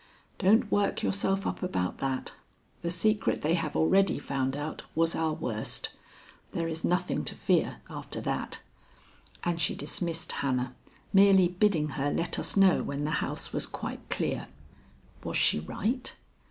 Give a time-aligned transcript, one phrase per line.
[0.39, 2.31] Don't work yourself up about that.
[2.81, 5.93] The secret they have already found out was our worst.
[6.53, 8.61] There is nothing to fear after that."
[9.43, 10.73] And she dismissed Hannah,
[11.13, 14.47] merely bidding her let us know when the house was quite clear.
[15.23, 16.15] Was she right?